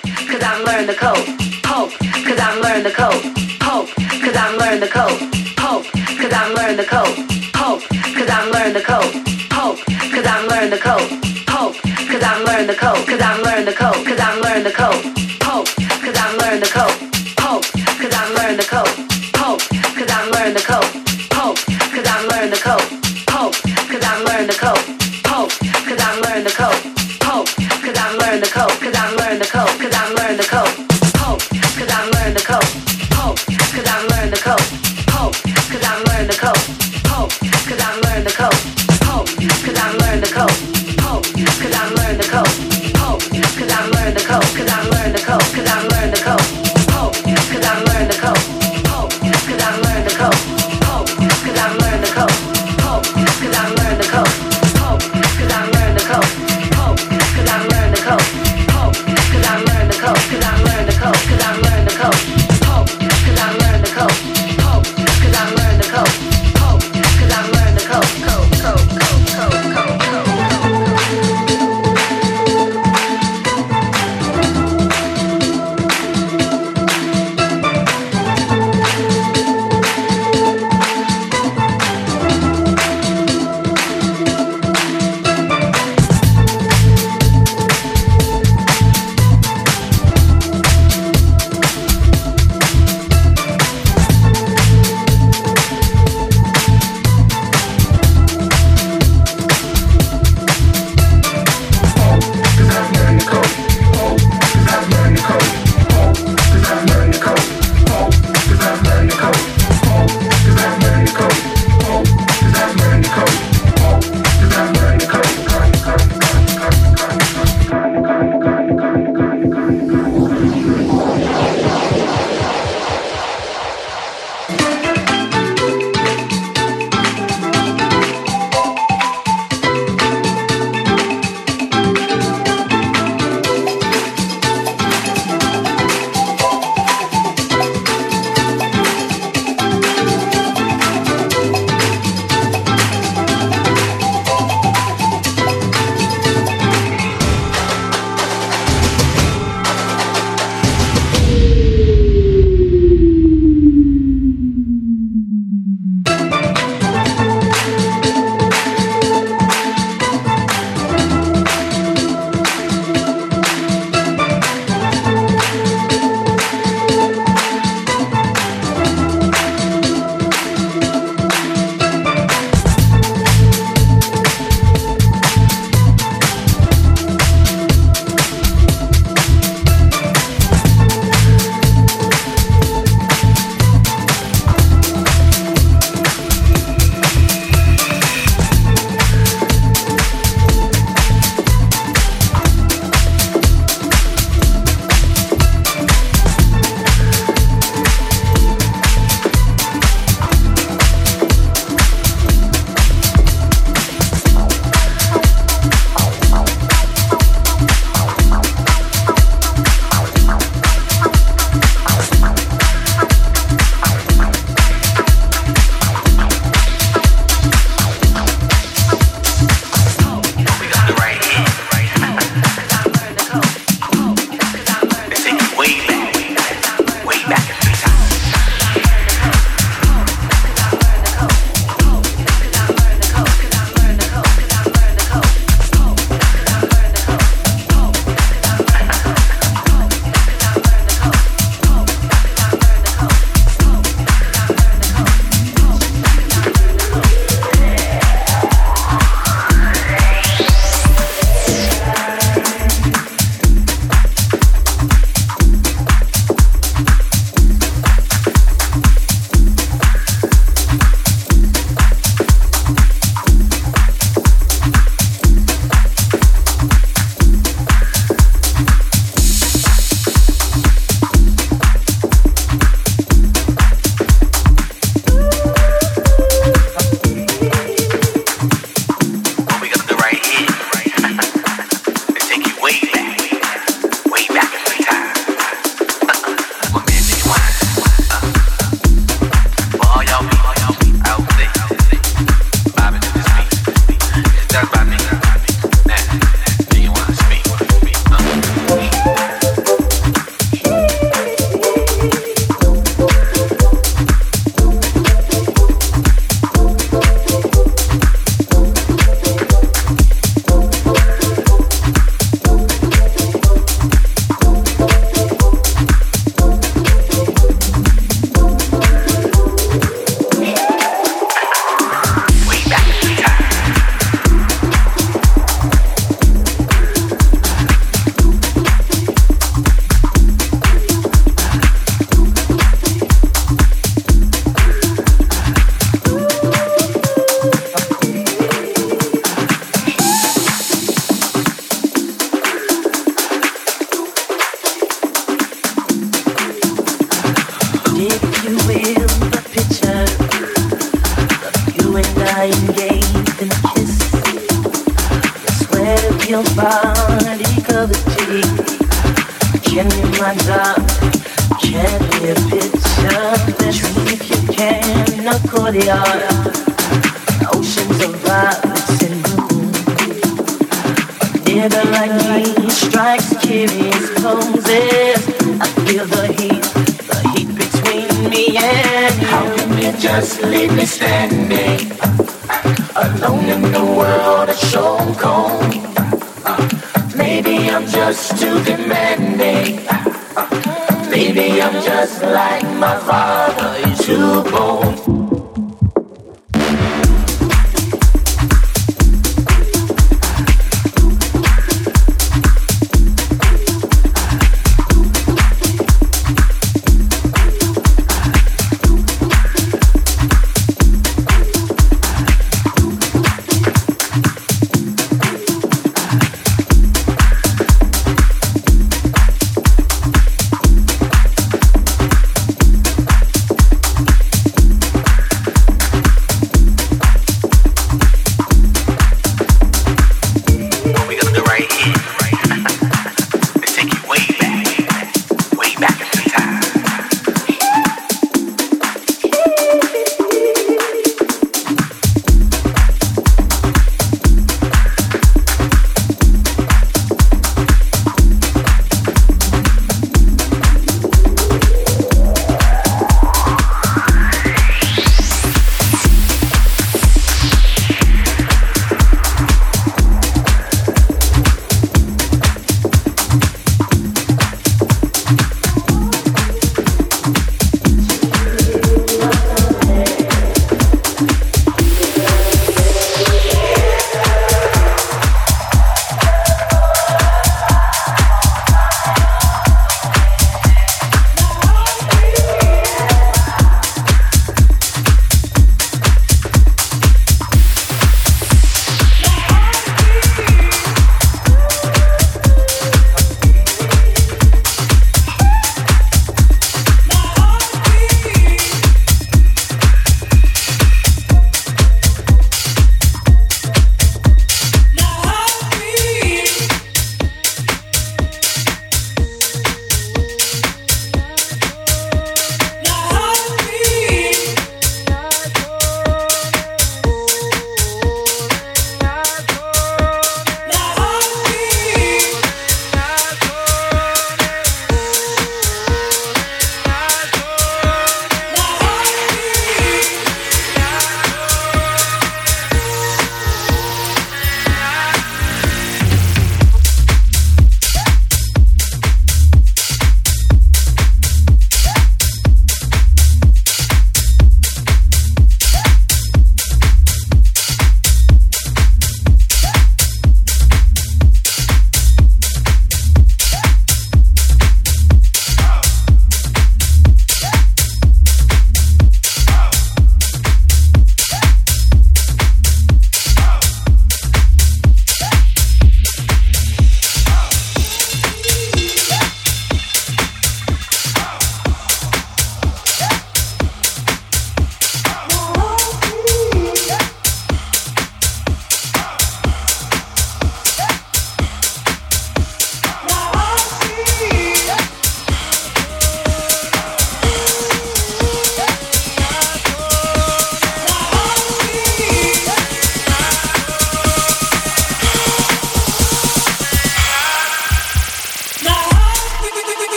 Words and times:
Cause 0.00 0.42
I'm 0.42 0.64
learning 0.64 0.86
the 0.86 0.94
code. 0.94 1.26
Hope, 1.66 1.92
cause 2.24 2.38
I'm 2.38 2.62
learning 2.62 2.84
the 2.84 2.90
code. 2.90 3.22
Hope, 3.62 3.88
cause 3.96 4.36
I'm 4.36 4.58
learning 4.58 4.80
the 4.80 4.88
code. 4.88 5.20
Hope, 5.58 5.84
cause 6.20 6.32
I'm 6.32 6.54
learning 6.54 6.76
the 6.76 6.84
code. 6.84 7.16
Hope, 7.54 7.82
cause 7.88 8.30
I'm 8.30 8.52
learning 8.52 8.74
the 8.74 8.82
code. 8.82 9.12
Hope, 9.52 9.78
cause 9.86 10.26
I'm 10.26 10.48
learning 10.48 10.70
the 10.70 10.78
code. 10.78 11.08
Hope, 11.48 11.76
cause 11.82 12.22
I'm 12.22 12.44
learning 12.44 12.66
the 12.68 12.74
code. 12.74 13.06
Cause 13.06 13.20
I'm 13.20 13.42
learning 13.42 13.66
the 13.66 13.72
code. 13.72 14.06
Cause 14.06 14.20
I'm 14.20 14.42
learning 14.42 14.64
the 14.64 14.72
code. 14.72 15.11
Learning 30.42 30.50
the 30.50 30.74
code. 30.74 31.22
Hope, 31.22 31.40
cause 31.78 31.88
I'm 31.88 32.10
learning 32.10 32.34
the 32.34 32.40
code. 32.42 32.64
Hope, 33.14 33.38
cause 33.46 33.86
I'm 33.86 34.08
learning 34.08 34.30
the 34.30 34.40
code. 34.42 34.60
Hope, 35.14 35.36
I'm 35.84 36.02
learning 36.06 36.26
the 36.26 36.34
code. 36.34 36.58
Hope, 37.06 37.30
I'm 37.80 38.00
learning 38.02 38.24
the 38.24 38.32
code. 38.32 38.58
Hope, 39.06 39.28
I'm 39.78 39.98
learning 39.98 40.20
the 40.20 40.26
code. 40.34 40.50
Hope, 40.98 41.26
I'm 41.78 41.94
learning 41.94 42.18
the 42.18 42.26
code. 42.26 42.48
Hope, 42.98 43.22
I'm 43.70 43.90
learning 43.92 44.14
the 44.14 44.24
code. 44.26 44.42
I'm 44.68 44.90
learning 44.90 45.12
the 45.12 45.22
code. 45.22 45.71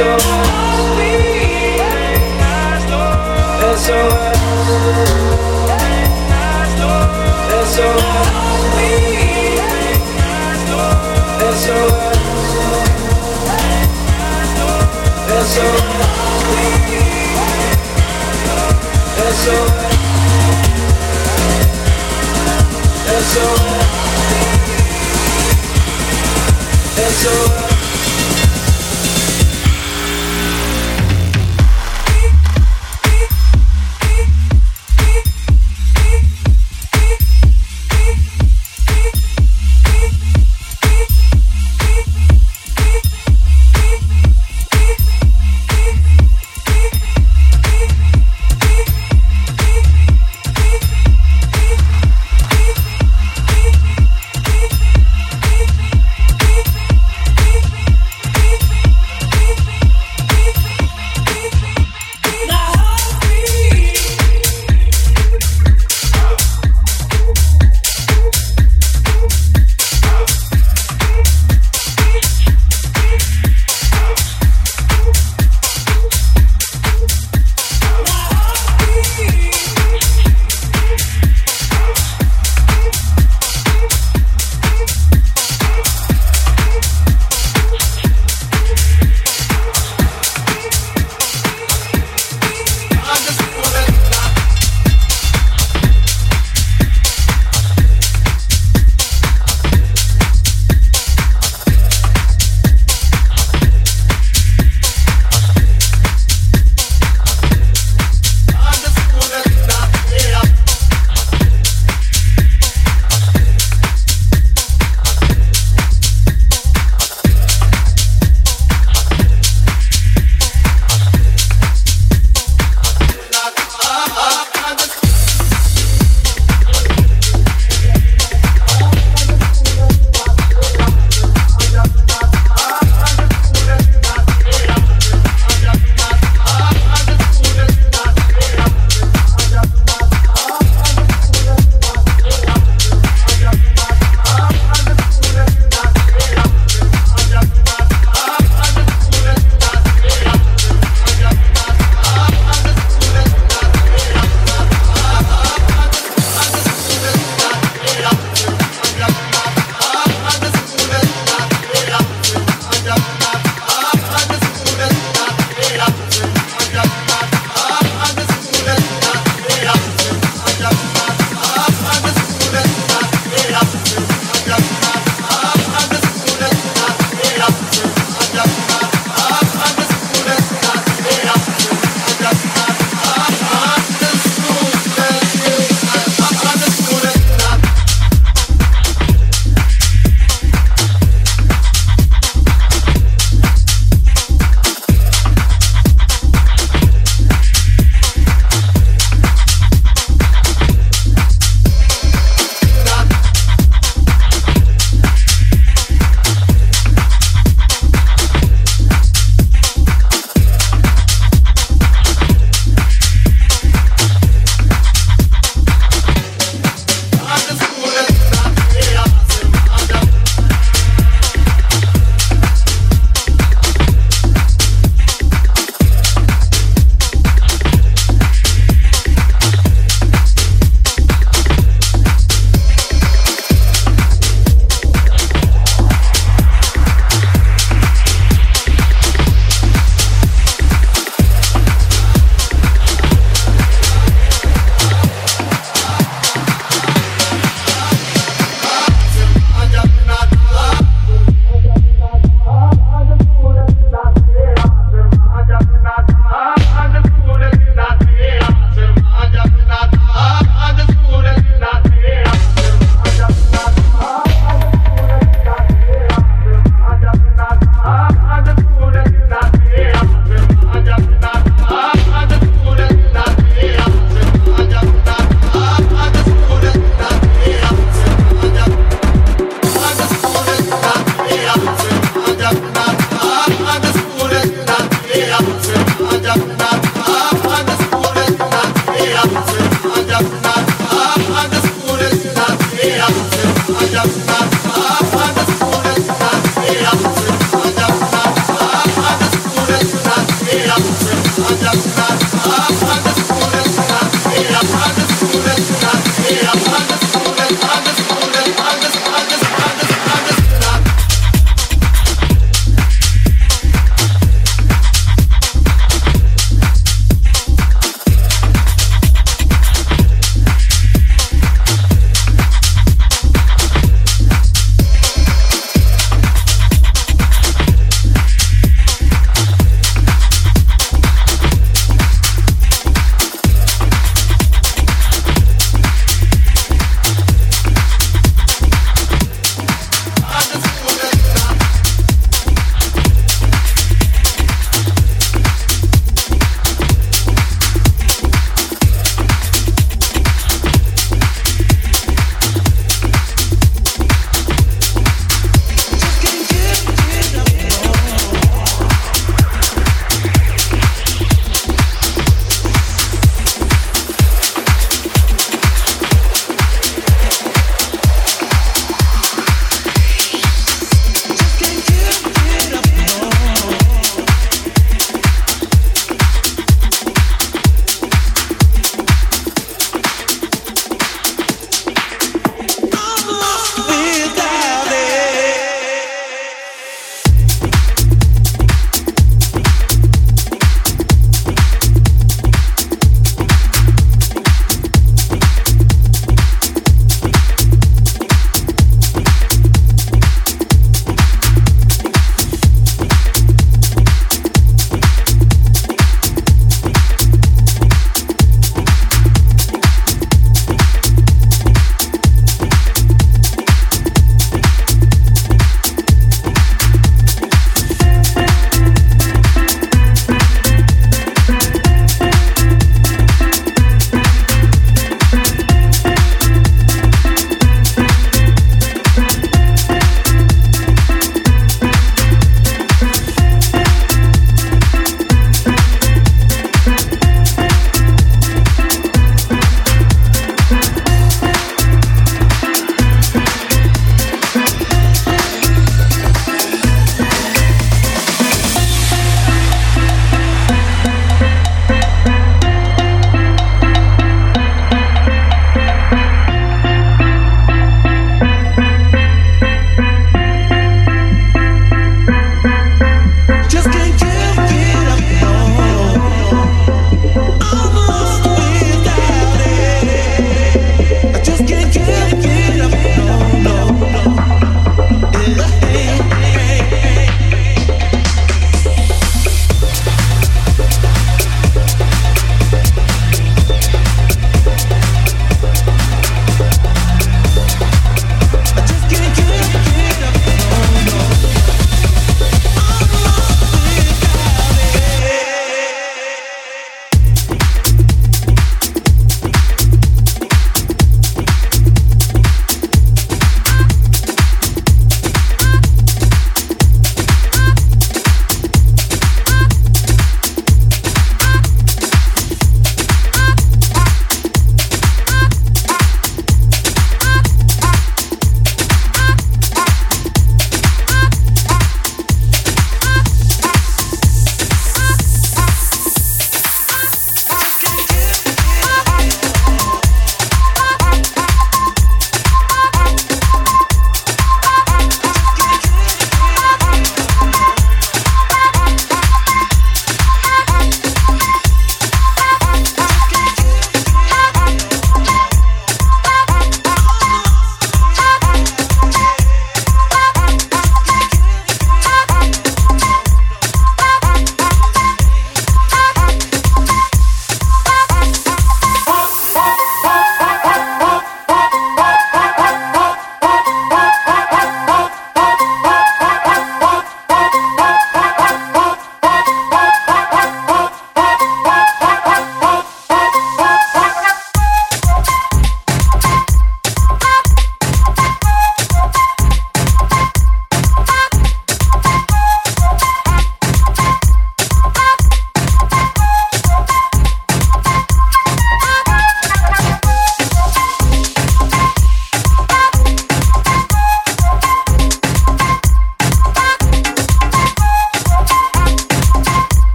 so 0.00 0.29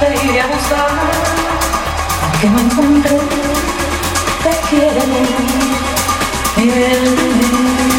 te 0.00 0.26
iré 0.26 0.40
a 0.40 0.46
buscar, 0.46 0.88
aunque 2.22 2.48
no 2.50 2.58
encontré, 2.60 3.18
te 4.42 4.52
quiero, 4.68 5.06
mi 6.56 6.66
bien. 6.66 7.93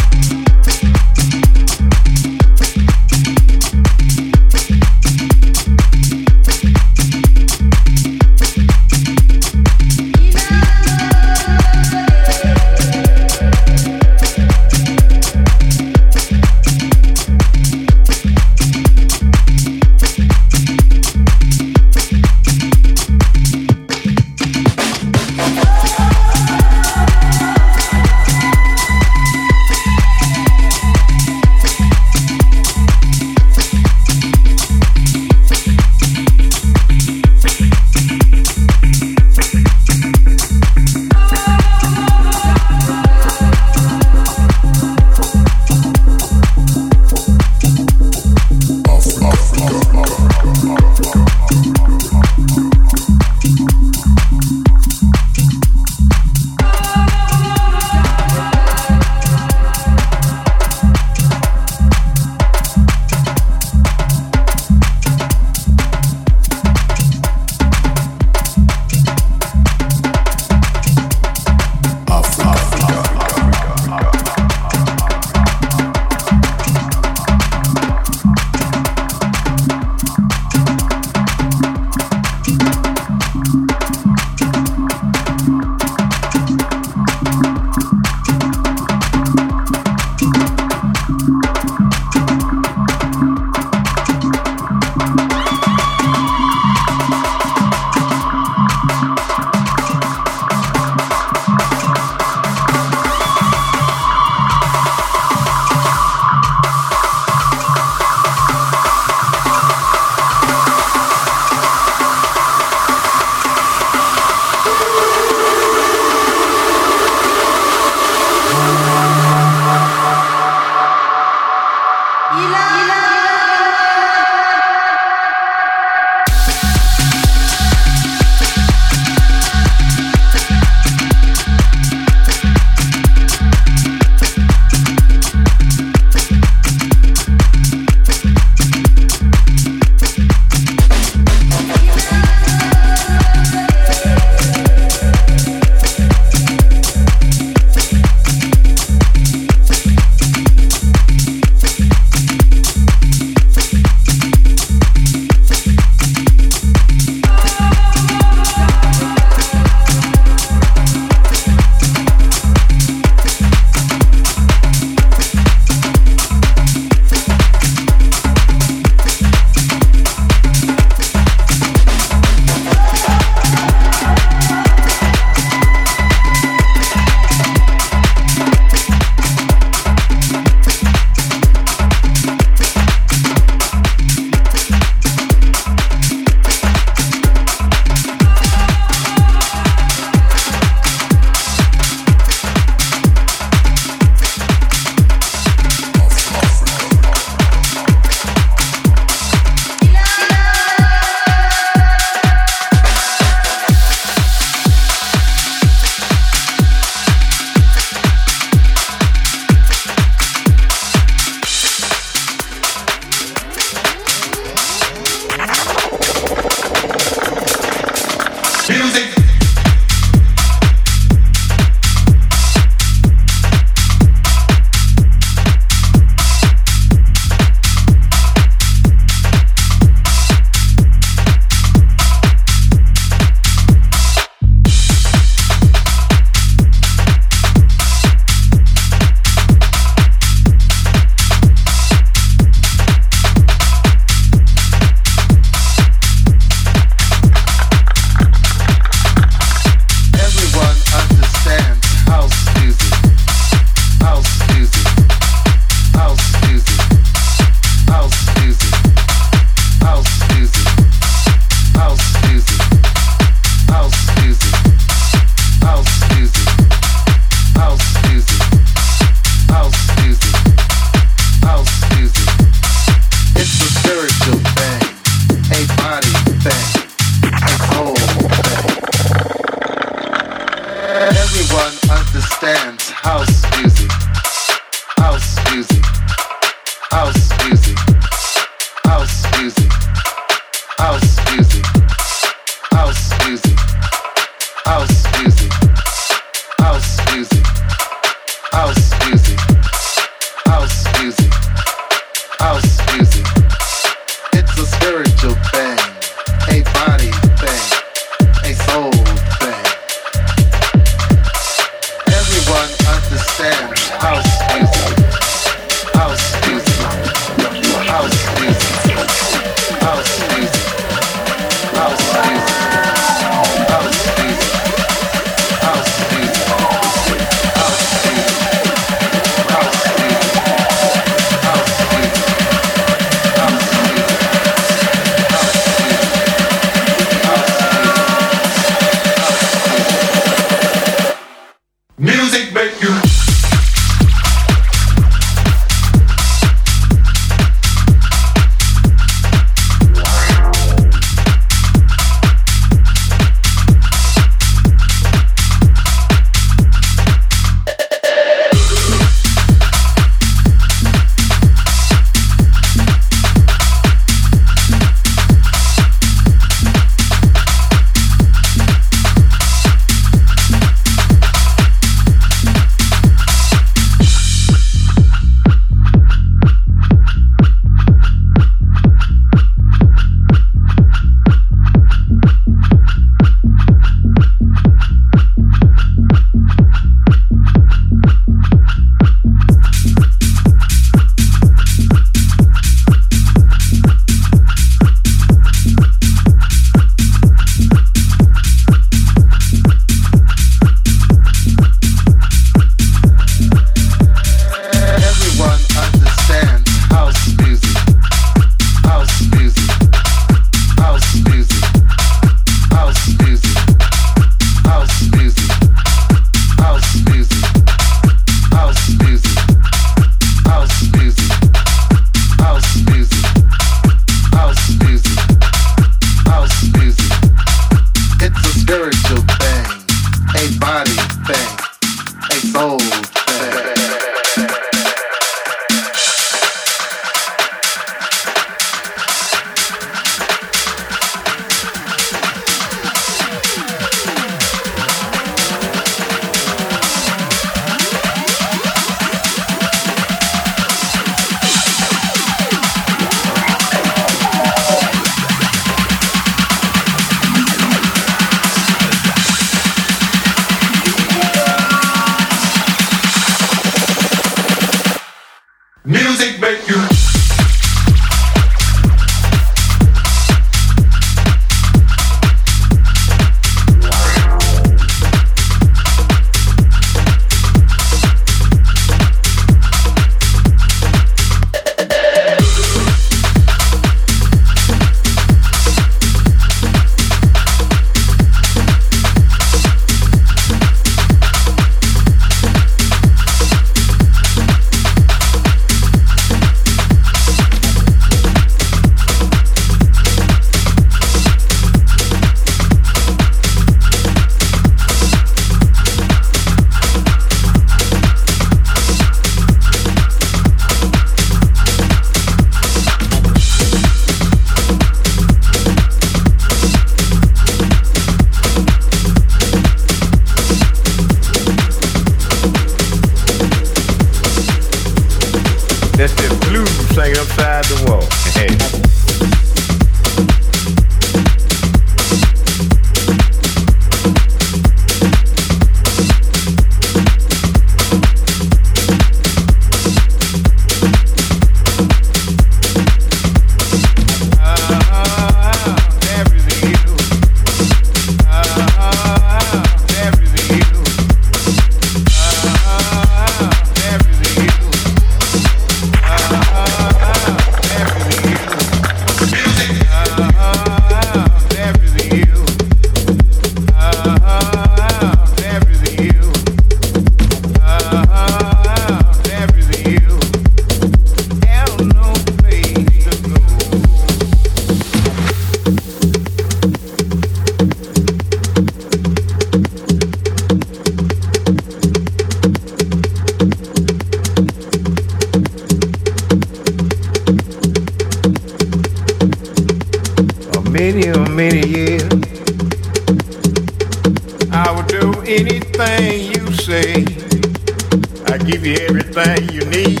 everything 598.98 599.48
you 599.54 599.64
need. 599.66 600.00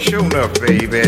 Sure 0.00 0.24
enough, 0.24 0.52
baby. 0.60 1.02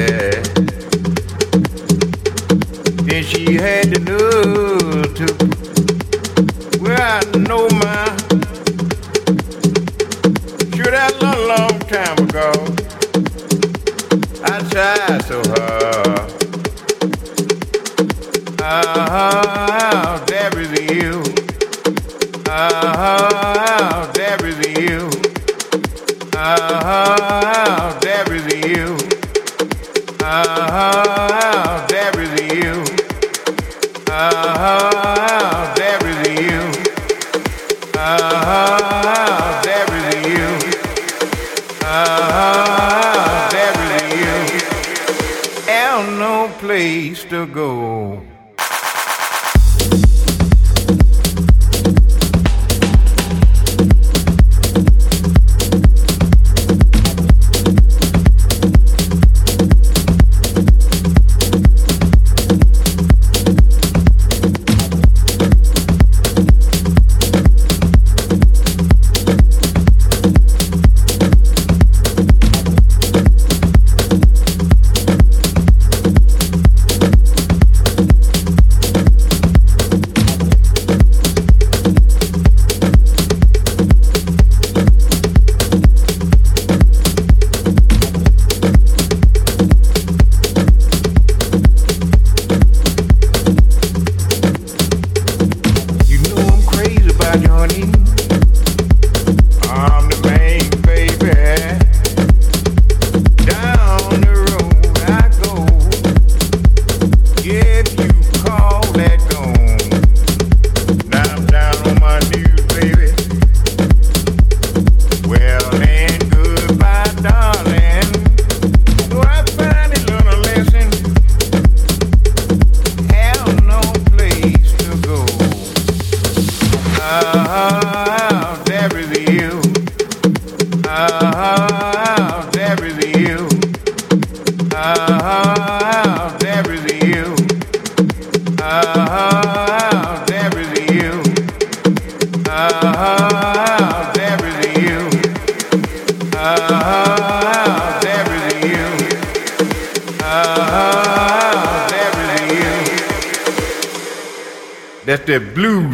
Then 3.05 3.23
she 3.25 3.55
had 3.55 3.93
to 3.95 4.01
know. 4.01 4.82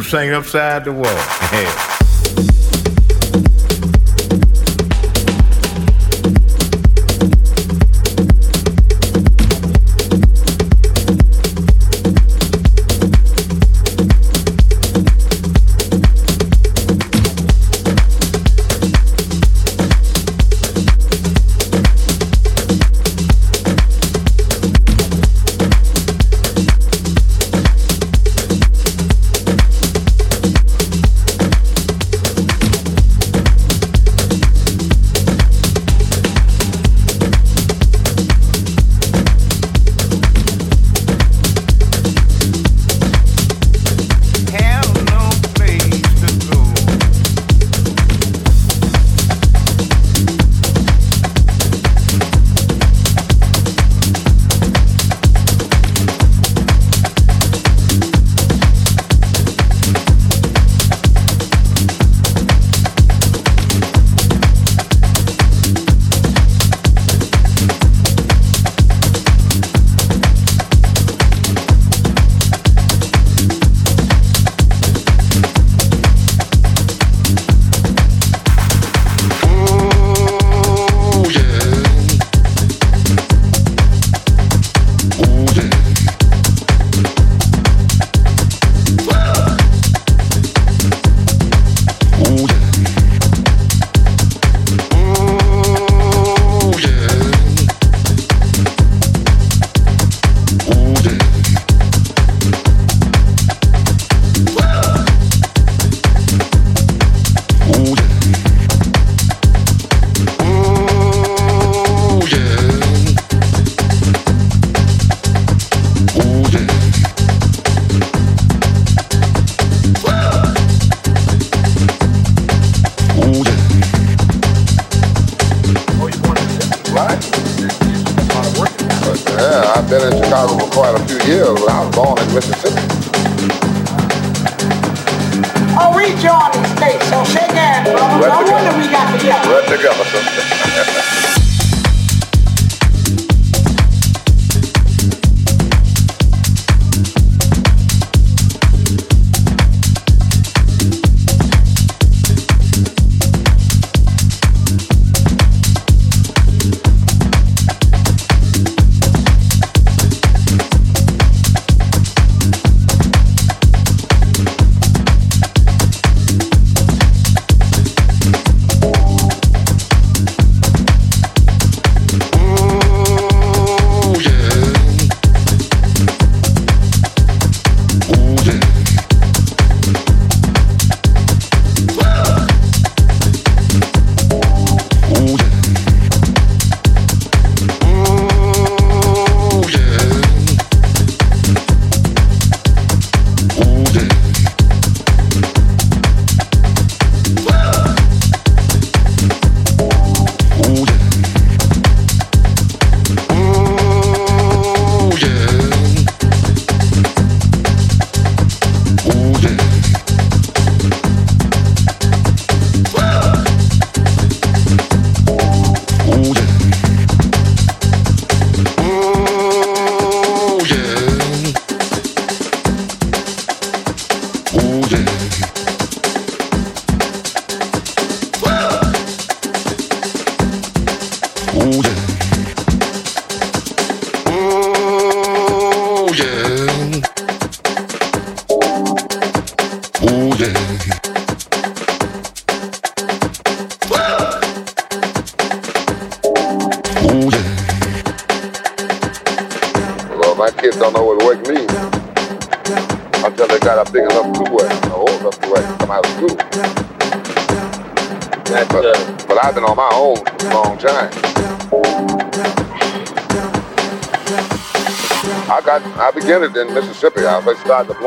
sang 0.09 0.31
upside 0.31 0.85
the 0.85 0.91
wall. 0.91 1.95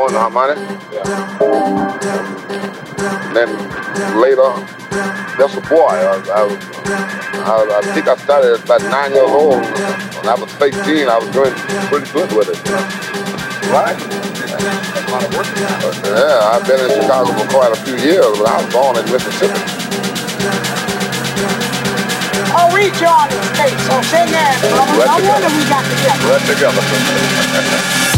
first 0.09 0.15
started 0.15 0.15
deploying 0.15 0.15
harmonic. 0.15 0.57
And 3.25 3.35
then 3.35 3.49
later, 4.19 4.49
that's 5.37 5.55
a 5.55 5.61
boy. 5.61 5.87
I, 5.87 6.21
I, 6.29 6.41
I, 7.43 7.79
I 7.79 7.93
think 7.93 8.07
I 8.07 8.15
started 8.17 8.53
at 8.53 8.63
about 8.63 8.81
nine 8.83 9.11
years 9.11 9.29
old. 9.31 9.61
When 9.61 10.27
I 10.27 10.35
was 10.35 10.51
15, 10.53 11.07
I 11.09 11.17
was 11.17 11.29
doing 11.31 11.53
pretty 11.89 12.11
good 12.11 12.31
with 12.33 12.49
it. 12.49 12.59
Right? 13.71 13.97
Yeah, 16.03 16.51
I've 16.51 16.65
been 16.67 16.79
in 16.79 17.01
Chicago 17.01 17.31
for 17.33 17.47
quite 17.49 17.71
a 17.71 17.79
few 17.83 17.97
years, 17.97 18.37
but 18.37 18.47
I 18.47 18.63
was 18.63 18.73
born 18.73 18.97
in 18.97 19.05
Mississippi. 19.11 19.59
Oh, 22.55 22.69
we 22.73 22.91
joined 23.01 23.31
the 23.31 23.41
state, 23.55 23.79
so 23.87 24.01
shake 24.03 24.29
hands, 24.29 24.61
brother. 24.61 24.93
Right 24.93 25.07
No 25.07 25.15
together. 25.17 25.41
wonder 25.41 25.49
we 25.57 25.63
got 25.69 25.83
together. 25.89 26.25
Right 26.29 26.45
together. 26.45 28.09